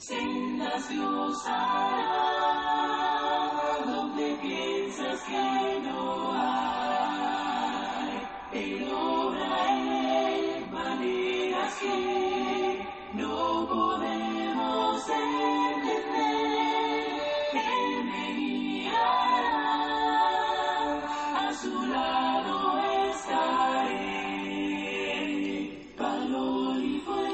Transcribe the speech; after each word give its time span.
sendas 0.00 0.88
de 0.88 0.98
usará, 0.98 2.06
donde 3.84 4.38
piensas 4.40 5.20
que 5.24 5.80
no 5.84 6.32
hay, 6.32 6.48
obra 8.90 9.76
en 9.76 10.72
maneras 10.72 11.74
que 11.80 12.88
no 13.12 13.66
podemos 13.68 13.99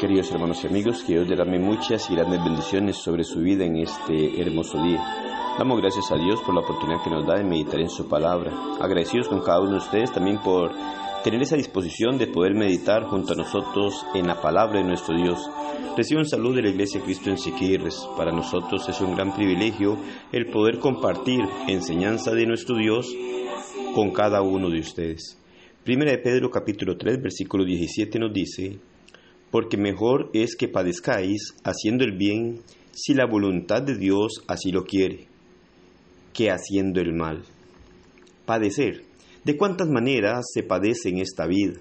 Queridos 0.00 0.30
hermanos 0.30 0.62
y 0.62 0.66
amigos, 0.66 1.02
que 1.02 1.14
Dios 1.14 1.26
derrame 1.26 1.58
muchas 1.58 2.10
y 2.10 2.14
grandes 2.14 2.44
bendiciones 2.44 2.96
sobre 2.96 3.24
su 3.24 3.40
vida 3.40 3.64
en 3.64 3.78
este 3.78 4.38
hermoso 4.42 4.76
día. 4.82 5.02
Damos 5.58 5.80
gracias 5.80 6.12
a 6.12 6.16
Dios 6.16 6.38
por 6.42 6.54
la 6.54 6.60
oportunidad 6.60 7.02
que 7.02 7.08
nos 7.08 7.26
da 7.26 7.38
de 7.38 7.44
meditar 7.44 7.80
en 7.80 7.88
su 7.88 8.06
palabra. 8.06 8.52
Agradecidos 8.78 9.26
con 9.26 9.40
cada 9.40 9.62
uno 9.62 9.70
de 9.70 9.78
ustedes 9.78 10.12
también 10.12 10.38
por 10.44 10.70
tener 11.24 11.40
esa 11.40 11.56
disposición 11.56 12.18
de 12.18 12.26
poder 12.26 12.52
meditar 12.52 13.04
junto 13.04 13.32
a 13.32 13.36
nosotros 13.36 14.04
en 14.14 14.26
la 14.26 14.38
palabra 14.38 14.80
de 14.80 14.84
nuestro 14.84 15.16
Dios. 15.16 15.50
Recibo 15.96 16.20
un 16.20 16.28
saludo 16.28 16.56
de 16.56 16.64
la 16.64 16.68
Iglesia 16.68 17.00
Cristo 17.00 17.30
en 17.30 17.38
Siquirres. 17.38 18.06
Para 18.18 18.32
nosotros 18.32 18.86
es 18.90 19.00
un 19.00 19.14
gran 19.14 19.34
privilegio 19.34 19.96
el 20.30 20.50
poder 20.50 20.78
compartir 20.78 21.40
enseñanza 21.68 22.32
de 22.32 22.44
nuestro 22.44 22.76
Dios 22.76 23.16
con 23.94 24.10
cada 24.12 24.42
uno 24.42 24.68
de 24.68 24.80
ustedes. 24.80 25.42
Primera 25.84 26.10
de 26.10 26.18
Pedro 26.18 26.50
capítulo 26.50 26.98
3 26.98 27.22
versículo 27.22 27.64
17 27.64 28.18
nos 28.18 28.34
dice, 28.34 28.78
porque 29.50 29.76
mejor 29.76 30.30
es 30.32 30.56
que 30.56 30.68
padezcáis 30.68 31.54
haciendo 31.64 32.04
el 32.04 32.16
bien 32.16 32.60
si 32.92 33.14
la 33.14 33.26
voluntad 33.26 33.82
de 33.82 33.96
Dios 33.96 34.42
así 34.48 34.72
lo 34.72 34.84
quiere, 34.84 35.28
que 36.32 36.50
haciendo 36.50 37.00
el 37.00 37.12
mal. 37.14 37.44
Padecer. 38.44 39.04
¿De 39.44 39.56
cuántas 39.56 39.88
maneras 39.88 40.46
se 40.52 40.62
padece 40.62 41.10
en 41.10 41.18
esta 41.18 41.46
vida? 41.46 41.74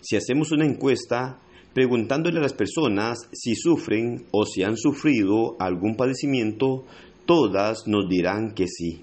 Si 0.00 0.16
hacemos 0.16 0.50
una 0.50 0.64
encuesta 0.64 1.38
preguntándole 1.74 2.38
a 2.38 2.42
las 2.42 2.54
personas 2.54 3.18
si 3.32 3.54
sufren 3.54 4.26
o 4.30 4.44
si 4.46 4.62
han 4.62 4.76
sufrido 4.76 5.56
algún 5.58 5.96
padecimiento, 5.96 6.84
todas 7.26 7.86
nos 7.86 8.08
dirán 8.08 8.54
que 8.54 8.66
sí. 8.66 9.02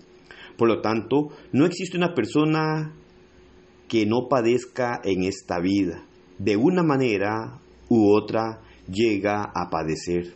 Por 0.57 0.67
lo 0.67 0.81
tanto, 0.81 1.29
no 1.51 1.65
existe 1.65 1.97
una 1.97 2.13
persona 2.13 2.93
que 3.87 4.05
no 4.05 4.27
padezca 4.29 4.99
en 5.03 5.23
esta 5.23 5.59
vida. 5.59 6.05
De 6.37 6.57
una 6.57 6.83
manera 6.83 7.59
u 7.89 8.11
otra 8.11 8.61
llega 8.91 9.51
a 9.53 9.69
padecer. 9.69 10.33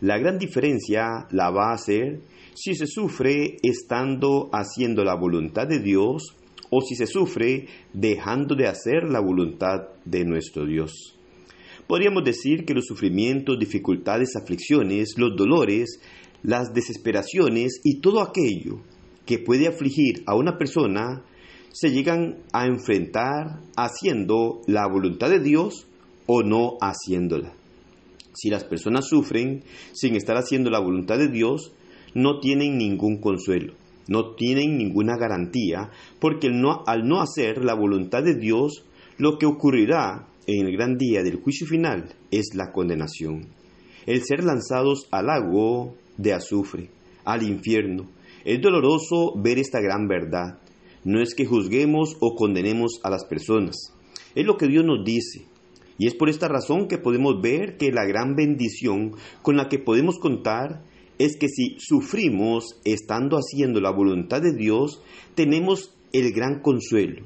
La 0.00 0.18
gran 0.18 0.38
diferencia 0.38 1.26
la 1.30 1.50
va 1.50 1.70
a 1.70 1.74
hacer 1.74 2.20
si 2.54 2.74
se 2.74 2.86
sufre 2.86 3.56
estando 3.62 4.50
haciendo 4.52 5.04
la 5.04 5.14
voluntad 5.14 5.66
de 5.66 5.78
Dios 5.78 6.34
o 6.70 6.80
si 6.80 6.96
se 6.96 7.06
sufre 7.06 7.66
dejando 7.92 8.54
de 8.54 8.66
hacer 8.66 9.04
la 9.04 9.20
voluntad 9.20 9.88
de 10.04 10.24
nuestro 10.24 10.66
Dios. 10.66 11.16
Podríamos 11.86 12.24
decir 12.24 12.64
que 12.64 12.74
los 12.74 12.86
sufrimientos, 12.86 13.58
dificultades, 13.58 14.34
aflicciones, 14.36 15.14
los 15.16 15.36
dolores, 15.36 16.00
las 16.42 16.72
desesperaciones 16.74 17.80
y 17.84 18.00
todo 18.00 18.20
aquello 18.20 18.80
que 19.24 19.38
puede 19.38 19.68
afligir 19.68 20.22
a 20.26 20.36
una 20.36 20.58
persona 20.58 21.24
se 21.72 21.90
llegan 21.90 22.38
a 22.52 22.66
enfrentar 22.66 23.60
haciendo 23.76 24.62
la 24.66 24.86
voluntad 24.88 25.30
de 25.30 25.40
Dios 25.40 25.86
o 26.26 26.42
no 26.42 26.76
haciéndola. 26.80 27.52
Si 28.34 28.50
las 28.50 28.64
personas 28.64 29.08
sufren 29.08 29.64
sin 29.92 30.14
estar 30.14 30.36
haciendo 30.36 30.70
la 30.70 30.78
voluntad 30.78 31.18
de 31.18 31.28
Dios, 31.28 31.72
no 32.14 32.40
tienen 32.40 32.76
ningún 32.76 33.18
consuelo, 33.18 33.74
no 34.08 34.34
tienen 34.34 34.76
ninguna 34.76 35.16
garantía, 35.16 35.90
porque 36.20 36.48
al 36.48 37.08
no, 37.08 37.20
hacer 37.20 37.64
la 37.64 37.74
voluntad 37.74 38.22
de 38.22 38.34
Dios, 38.34 38.84
lo 39.18 39.38
que 39.38 39.46
ocurrirá 39.46 40.26
en 40.46 40.66
el 40.66 40.72
gran 40.72 40.96
día 40.96 41.22
del 41.22 41.36
juicio 41.36 41.66
final 41.66 42.14
es 42.30 42.54
la 42.54 42.72
condenación, 42.72 43.46
el 44.06 44.22
ser 44.22 44.44
lanzados 44.44 45.08
al 45.10 45.26
lago 45.26 45.94
de 46.18 46.34
azufre, 46.34 46.90
al 47.24 47.42
infierno. 47.42 48.08
Es 48.44 48.60
doloroso 48.60 49.32
ver 49.36 49.58
esta 49.58 49.80
gran 49.80 50.06
verdad. 50.06 50.58
No 51.04 51.20
es 51.20 51.34
que 51.34 51.46
juzguemos 51.46 52.16
o 52.20 52.34
condenemos 52.34 53.00
a 53.02 53.10
las 53.10 53.24
personas, 53.24 53.92
es 54.34 54.44
lo 54.44 54.56
que 54.56 54.68
Dios 54.68 54.84
nos 54.84 55.04
dice. 55.04 55.46
Y 55.98 56.06
es 56.06 56.14
por 56.14 56.28
esta 56.28 56.48
razón 56.48 56.88
que 56.88 56.98
podemos 56.98 57.40
ver 57.40 57.76
que 57.76 57.90
la 57.90 58.04
gran 58.04 58.34
bendición 58.34 59.12
con 59.42 59.56
la 59.56 59.68
que 59.68 59.78
podemos 59.78 60.18
contar 60.18 60.82
es 61.18 61.36
que 61.36 61.48
si 61.48 61.76
sufrimos 61.78 62.78
estando 62.84 63.36
haciendo 63.36 63.80
la 63.80 63.90
voluntad 63.90 64.42
de 64.42 64.52
Dios, 64.52 65.02
tenemos 65.34 65.94
el 66.12 66.32
gran 66.32 66.60
consuelo 66.60 67.24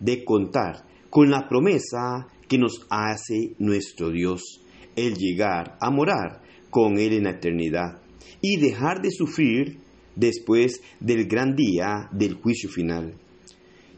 de 0.00 0.24
contar 0.24 0.86
con 1.10 1.30
la 1.30 1.48
promesa 1.48 2.28
que 2.48 2.58
nos 2.58 2.86
hace 2.88 3.54
nuestro 3.58 4.10
Dios, 4.10 4.62
el 4.96 5.14
llegar 5.14 5.76
a 5.80 5.90
morar 5.90 6.42
con 6.70 6.98
Él 6.98 7.12
en 7.12 7.24
la 7.24 7.32
eternidad 7.32 8.00
y 8.40 8.56
dejar 8.56 9.02
de 9.02 9.10
sufrir 9.10 9.78
después 10.16 10.80
del 11.00 11.26
gran 11.26 11.54
día 11.54 12.08
del 12.12 12.34
juicio 12.34 12.70
final. 12.70 13.14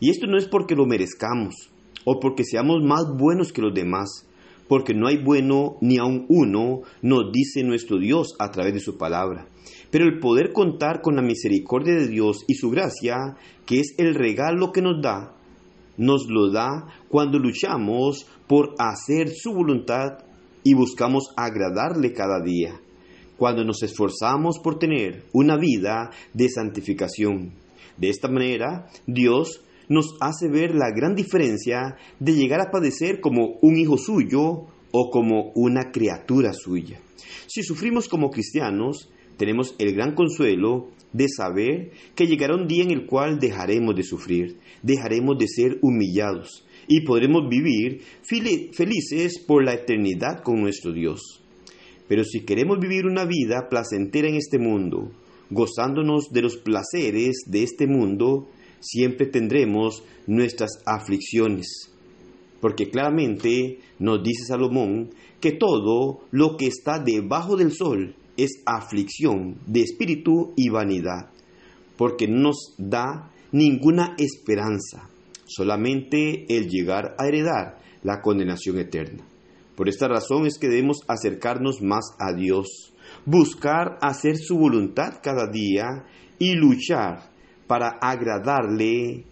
Y 0.01 0.11
esto 0.11 0.27
no 0.27 0.37
es 0.37 0.49
porque 0.49 0.75
lo 0.75 0.87
merezcamos 0.87 1.72
o 2.05 2.21
porque 2.21 2.45
seamos 2.45 2.83
más 2.83 3.05
buenos 3.17 3.53
que 3.53 3.63
los 3.63 3.75
demás, 3.75 4.27
porque 4.69 4.95
no 4.95 5.07
hay 5.07 5.19
bueno 5.23 5.77
ni 5.81 5.99
aun 5.99 6.27
uno, 6.29 6.83
nos 7.03 7.33
dice 7.33 7.63
nuestro 7.63 7.99
Dios 7.99 8.35
a 8.39 8.51
través 8.51 8.75
de 8.75 8.81
su 8.81 8.97
palabra. 8.97 9.47
Pero 9.91 10.07
el 10.07 10.19
poder 10.19 10.53
contar 10.53 11.03
con 11.03 11.17
la 11.17 11.23
misericordia 11.23 11.95
de 11.95 12.09
Dios 12.09 12.45
y 12.49 12.55
su 12.55 12.71
gracia, 12.71 13.37
que 13.67 13.81
es 13.81 13.95
el 13.99 14.15
regalo 14.15 14.73
que 14.73 14.81
nos 14.81 15.03
da, 15.03 15.35
nos 15.99 16.27
lo 16.29 16.51
da 16.51 16.87
cuando 17.09 17.39
luchamos 17.39 18.27
por 18.47 18.75
hacer 18.79 19.29
su 19.29 19.53
voluntad 19.53 20.19
y 20.65 20.75
buscamos 20.75 21.33
agradarle 21.37 22.13
cada 22.13 22.43
día, 22.43 22.81
cuando 23.37 23.65
nos 23.65 23.83
esforzamos 23.83 24.59
por 24.59 24.79
tener 24.79 25.25
una 25.33 25.57
vida 25.57 26.11
de 26.33 26.49
santificación. 26.49 27.53
De 27.99 28.09
esta 28.09 28.29
manera, 28.29 28.89
Dios 29.07 29.63
nos 29.89 30.17
hace 30.21 30.49
ver 30.49 30.75
la 30.75 30.91
gran 30.95 31.15
diferencia 31.15 31.97
de 32.19 32.35
llegar 32.35 32.61
a 32.61 32.71
padecer 32.71 33.21
como 33.21 33.59
un 33.63 33.77
hijo 33.77 33.97
suyo 33.97 34.67
o 34.93 35.11
como 35.11 35.53
una 35.55 35.91
criatura 35.91 36.53
suya. 36.53 37.01
Si 37.47 37.63
sufrimos 37.63 38.09
como 38.09 38.31
cristianos, 38.31 39.11
tenemos 39.37 39.75
el 39.79 39.95
gran 39.95 40.15
consuelo 40.15 40.89
de 41.13 41.29
saber 41.29 41.91
que 42.15 42.27
llegará 42.27 42.55
un 42.55 42.67
día 42.67 42.85
en 42.85 42.91
el 42.91 43.07
cual 43.07 43.39
dejaremos 43.39 43.95
de 43.97 44.03
sufrir, 44.03 44.57
dejaremos 44.83 45.37
de 45.39 45.49
ser 45.49 45.79
humillados 45.83 46.67
y 46.87 47.03
podremos 47.03 47.49
vivir 47.49 48.03
felices 48.23 49.39
por 49.39 49.65
la 49.65 49.75
eternidad 49.75 50.43
con 50.43 50.61
nuestro 50.61 50.93
Dios. 50.93 51.43
Pero 52.09 52.25
si 52.25 52.41
queremos 52.41 52.79
vivir 52.79 53.07
una 53.07 53.25
vida 53.25 53.69
placentera 53.71 54.29
en 54.29 54.37
este 54.37 54.59
mundo, 54.59 55.11
gozándonos 55.51 56.31
de 56.33 56.43
los 56.43 56.57
placeres 56.57 57.45
de 57.47 57.63
este 57.63 57.87
mundo, 57.87 58.49
siempre 58.83 59.27
tendremos 59.27 60.03
nuestras 60.27 60.83
aflicciones. 60.85 61.91
Porque 62.61 62.91
claramente 62.91 63.79
nos 63.99 64.23
dice 64.23 64.45
Salomón 64.45 65.11
que 65.41 65.53
todo 65.53 66.21
lo 66.31 66.57
que 66.57 66.67
está 66.67 66.99
debajo 66.99 67.57
del 67.57 67.73
sol 67.73 68.15
es 68.37 68.63
aflicción 68.67 69.59
de 69.67 69.83
espíritu 69.83 70.53
y 70.57 70.69
vanidad, 70.69 71.31
porque 71.97 72.29
no 72.29 72.43
nos 72.43 72.75
da 72.79 73.31
ninguna 73.51 74.15
esperanza, 74.19 75.09
solamente 75.45 76.47
el 76.57 76.69
llegar 76.69 77.15
a 77.19 77.27
heredar 77.27 77.79
la 78.03 78.21
condenación 78.21 78.79
eterna. 78.79 79.25
Por 79.77 79.89
esta 79.89 80.09
razón 80.09 80.47
es 80.47 80.59
que 80.59 80.69
debemos 80.69 80.99
acercarnos 81.09 81.83
más 81.83 82.05
a 82.19 82.33
Dios, 82.35 82.95
buscar 83.27 83.99
hacer 84.01 84.37
su 84.37 84.57
voluntad 84.57 85.21
cada 85.23 85.51
día 85.51 86.05
y 86.39 86.55
luchar 86.55 87.32
para 87.73 87.97
agradarle 88.03 89.25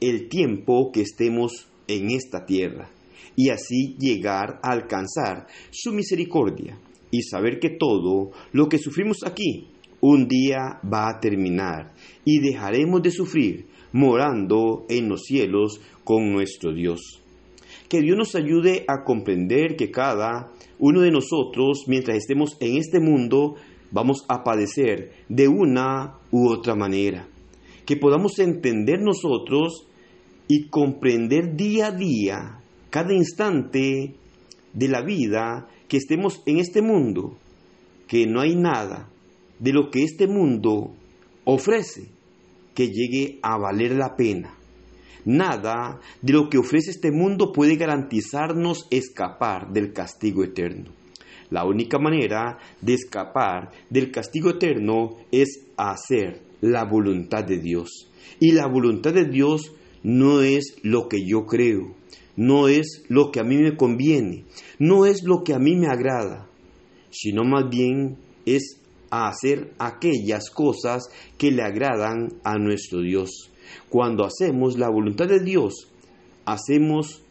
el 0.00 0.28
tiempo 0.28 0.90
que 0.92 1.02
estemos 1.02 1.68
en 1.86 2.10
esta 2.10 2.44
tierra 2.44 2.90
y 3.36 3.50
así 3.50 3.94
llegar 3.96 4.58
a 4.60 4.72
alcanzar 4.72 5.46
su 5.70 5.92
misericordia 5.92 6.80
y 7.12 7.22
saber 7.22 7.60
que 7.60 7.70
todo 7.78 8.32
lo 8.50 8.68
que 8.68 8.78
sufrimos 8.78 9.18
aquí 9.24 9.68
un 10.00 10.26
día 10.26 10.80
va 10.92 11.10
a 11.10 11.20
terminar 11.20 11.94
y 12.24 12.40
dejaremos 12.40 13.02
de 13.02 13.12
sufrir 13.12 13.66
morando 13.92 14.84
en 14.88 15.08
los 15.08 15.22
cielos 15.22 15.80
con 16.02 16.32
nuestro 16.32 16.74
Dios. 16.74 17.22
Que 17.88 18.00
Dios 18.00 18.16
nos 18.18 18.34
ayude 18.34 18.84
a 18.88 19.04
comprender 19.04 19.76
que 19.76 19.92
cada 19.92 20.50
uno 20.80 21.02
de 21.02 21.12
nosotros, 21.12 21.84
mientras 21.86 22.16
estemos 22.16 22.56
en 22.58 22.78
este 22.78 22.98
mundo, 22.98 23.54
vamos 23.90 24.24
a 24.28 24.42
padecer 24.44 25.12
de 25.28 25.48
una 25.48 26.14
u 26.30 26.48
otra 26.48 26.74
manera. 26.74 27.26
Que 27.86 27.96
podamos 27.96 28.38
entender 28.38 29.00
nosotros 29.00 29.86
y 30.46 30.68
comprender 30.68 31.56
día 31.56 31.88
a 31.88 31.92
día, 31.92 32.60
cada 32.90 33.12
instante 33.14 34.14
de 34.72 34.88
la 34.88 35.02
vida 35.02 35.68
que 35.88 35.96
estemos 35.96 36.42
en 36.46 36.58
este 36.58 36.82
mundo, 36.82 37.36
que 38.06 38.26
no 38.26 38.40
hay 38.40 38.54
nada 38.54 39.10
de 39.58 39.72
lo 39.72 39.90
que 39.90 40.02
este 40.02 40.26
mundo 40.26 40.94
ofrece 41.44 42.10
que 42.74 42.88
llegue 42.88 43.38
a 43.42 43.58
valer 43.58 43.96
la 43.96 44.16
pena. 44.16 44.54
Nada 45.24 46.00
de 46.22 46.32
lo 46.32 46.48
que 46.48 46.58
ofrece 46.58 46.90
este 46.90 47.10
mundo 47.10 47.52
puede 47.52 47.76
garantizarnos 47.76 48.86
escapar 48.90 49.72
del 49.72 49.92
castigo 49.92 50.44
eterno. 50.44 50.90
La 51.50 51.64
única 51.64 51.98
manera 51.98 52.58
de 52.80 52.94
escapar 52.94 53.70
del 53.88 54.10
castigo 54.10 54.50
eterno 54.50 55.16
es 55.32 55.66
hacer 55.76 56.42
la 56.60 56.84
voluntad 56.84 57.44
de 57.44 57.58
Dios. 57.58 58.10
Y 58.40 58.52
la 58.52 58.66
voluntad 58.66 59.14
de 59.14 59.24
Dios 59.24 59.72
no 60.02 60.42
es 60.42 60.76
lo 60.82 61.08
que 61.08 61.24
yo 61.26 61.46
creo, 61.46 61.94
no 62.36 62.68
es 62.68 63.04
lo 63.08 63.30
que 63.30 63.40
a 63.40 63.44
mí 63.44 63.56
me 63.56 63.76
conviene, 63.76 64.44
no 64.78 65.06
es 65.06 65.22
lo 65.24 65.42
que 65.42 65.54
a 65.54 65.58
mí 65.58 65.74
me 65.74 65.88
agrada, 65.88 66.48
sino 67.10 67.44
más 67.44 67.68
bien 67.70 68.16
es 68.46 68.80
hacer 69.10 69.72
aquellas 69.78 70.50
cosas 70.50 71.08
que 71.36 71.50
le 71.50 71.62
agradan 71.62 72.28
a 72.44 72.58
nuestro 72.58 73.00
Dios. 73.00 73.50
Cuando 73.88 74.24
hacemos 74.24 74.78
la 74.78 74.88
voluntad 74.88 75.26
de 75.26 75.40
Dios, 75.40 75.88
hacemos 76.44 77.22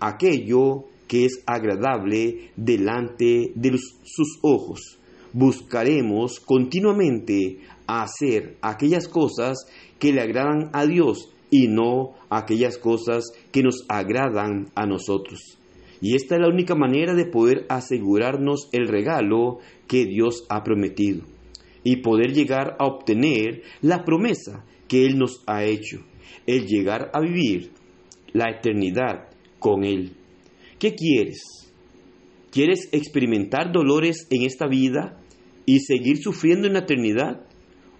aquello 0.00 0.84
que 1.12 1.26
es 1.26 1.42
agradable 1.44 2.52
delante 2.56 3.52
de 3.54 3.76
sus 3.76 4.38
ojos. 4.40 4.98
Buscaremos 5.34 6.40
continuamente 6.40 7.58
hacer 7.86 8.56
aquellas 8.62 9.08
cosas 9.08 9.66
que 9.98 10.14
le 10.14 10.22
agradan 10.22 10.70
a 10.72 10.86
Dios 10.86 11.30
y 11.50 11.68
no 11.68 12.14
aquellas 12.30 12.78
cosas 12.78 13.24
que 13.50 13.62
nos 13.62 13.84
agradan 13.90 14.70
a 14.74 14.86
nosotros. 14.86 15.58
Y 16.00 16.16
esta 16.16 16.36
es 16.36 16.40
la 16.40 16.48
única 16.48 16.74
manera 16.74 17.12
de 17.12 17.26
poder 17.26 17.66
asegurarnos 17.68 18.70
el 18.72 18.88
regalo 18.88 19.58
que 19.88 20.06
Dios 20.06 20.46
ha 20.48 20.62
prometido 20.62 21.24
y 21.84 21.96
poder 21.96 22.32
llegar 22.32 22.74
a 22.78 22.86
obtener 22.86 23.60
la 23.82 24.02
promesa 24.06 24.64
que 24.88 25.04
Él 25.04 25.18
nos 25.18 25.44
ha 25.46 25.62
hecho, 25.64 25.98
el 26.46 26.64
llegar 26.64 27.10
a 27.12 27.20
vivir 27.20 27.70
la 28.32 28.48
eternidad 28.48 29.28
con 29.58 29.84
Él. 29.84 30.16
¿Qué 30.82 30.96
quieres? 30.96 31.72
¿Quieres 32.50 32.88
experimentar 32.90 33.70
dolores 33.70 34.26
en 34.30 34.42
esta 34.42 34.66
vida 34.66 35.16
y 35.64 35.78
seguir 35.78 36.16
sufriendo 36.16 36.66
en 36.66 36.72
la 36.72 36.80
eternidad? 36.80 37.46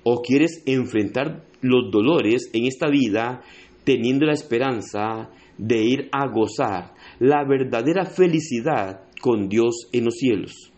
¿O 0.03 0.21
quieres 0.21 0.65
enfrentar 0.67 1.45
los 1.61 1.93
dolores 1.93 2.51
en 2.53 2.67
esta 2.67 2.89
vida 2.89 3.43
teniendo 3.85 4.27
la 4.27 4.33
esperanza 4.33 5.31
de 5.59 5.85
ir 5.85 6.09
a 6.11 6.27
gozar 6.27 6.95
la 7.21 7.45
verdadera 7.45 8.05
felicidad 8.05 9.03
con 9.21 9.49
Dios 9.49 9.89
en 9.93 10.07
los 10.07 10.17
cielos? 10.17 10.73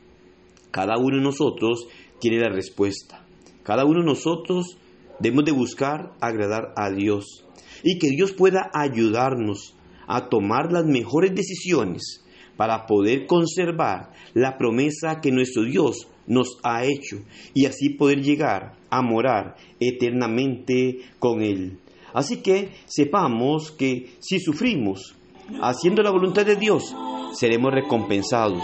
Cada 0.70 0.98
uno 0.98 1.16
de 1.16 1.22
nosotros 1.22 1.88
tiene 2.20 2.38
la 2.38 2.50
respuesta. 2.50 3.24
Cada 3.62 3.86
uno 3.86 4.00
de 4.00 4.06
nosotros 4.08 4.76
debemos 5.20 5.46
de 5.46 5.52
buscar 5.52 6.12
agradar 6.20 6.74
a 6.76 6.90
Dios 6.90 7.46
y 7.82 7.98
que 7.98 8.10
Dios 8.10 8.32
pueda 8.32 8.70
ayudarnos 8.74 9.74
a 10.06 10.28
tomar 10.28 10.72
las 10.72 10.84
mejores 10.84 11.34
decisiones 11.34 12.24
para 12.56 12.86
poder 12.86 13.26
conservar 13.26 14.10
la 14.32 14.56
promesa 14.58 15.20
que 15.20 15.32
nuestro 15.32 15.64
Dios 15.64 16.08
nos 16.26 16.58
ha 16.62 16.84
hecho 16.84 17.18
y 17.52 17.66
así 17.66 17.90
poder 17.90 18.22
llegar 18.22 18.72
a 18.90 19.02
morar 19.02 19.56
eternamente 19.80 21.00
con 21.18 21.42
Él. 21.42 21.78
Así 22.12 22.42
que 22.42 22.70
sepamos 22.86 23.72
que 23.72 24.14
si 24.20 24.38
sufrimos 24.38 25.16
haciendo 25.60 26.02
la 26.02 26.10
voluntad 26.10 26.46
de 26.46 26.56
Dios, 26.56 26.94
seremos 27.32 27.72
recompensados 27.72 28.62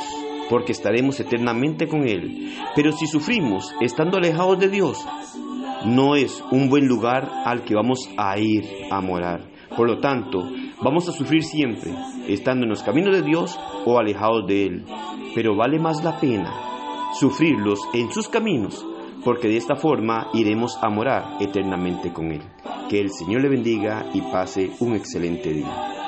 porque 0.49 0.73
estaremos 0.73 1.19
eternamente 1.21 1.87
con 1.87 2.07
Él. 2.09 2.53
Pero 2.75 2.93
si 2.93 3.07
sufrimos 3.07 3.73
estando 3.81 4.19
alejados 4.19 4.59
de 4.59 4.69
Dios, 4.69 5.05
no 5.87 6.17
es 6.17 6.43
un 6.51 6.69
buen 6.69 6.87
lugar 6.87 7.29
al 7.45 7.65
que 7.65 7.75
vamos 7.75 8.09
a 8.17 8.39
ir 8.39 8.65
a 8.91 9.01
morar. 9.01 9.49
Por 9.77 9.89
lo 9.89 9.99
tanto, 9.99 10.41
vamos 10.83 11.09
a 11.09 11.13
sufrir 11.13 11.43
siempre, 11.43 11.93
estando 12.29 12.65
en 12.65 12.71
los 12.71 12.83
caminos 12.83 13.15
de 13.15 13.23
Dios 13.23 13.59
o 13.85 13.99
alejados 13.99 14.47
de 14.47 14.67
Él. 14.67 14.85
Pero 15.35 15.57
vale 15.57 15.79
más 15.79 16.03
la 16.03 16.19
pena 16.19 16.53
sufrirlos 17.19 17.81
en 17.93 18.11
sus 18.13 18.29
caminos, 18.29 18.87
porque 19.25 19.49
de 19.49 19.57
esta 19.57 19.77
forma 19.77 20.29
iremos 20.33 20.79
a 20.83 20.89
morar 20.89 21.37
eternamente 21.41 22.13
con 22.13 22.33
Él. 22.33 22.43
Que 22.89 23.01
el 23.01 23.11
Señor 23.11 23.43
le 23.43 23.49
bendiga 23.49 24.07
y 24.15 24.21
pase 24.21 24.71
un 24.81 24.95
excelente 24.95 25.53
día. 25.53 26.00